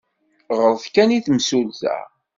[0.61, 1.97] Ɣret kan i temsulta.